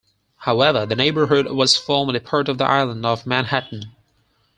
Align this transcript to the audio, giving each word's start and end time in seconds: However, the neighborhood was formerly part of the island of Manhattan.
However, 0.37 0.83
the 0.83 0.95
neighborhood 0.95 1.45
was 1.51 1.77
formerly 1.77 2.19
part 2.19 2.49
of 2.49 2.57
the 2.57 2.65
island 2.65 3.05
of 3.05 3.27
Manhattan. 3.27 3.91